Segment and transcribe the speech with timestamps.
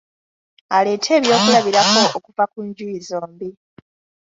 [0.77, 3.49] Aleete eby'okulabirako okuva ku njuyi zombi.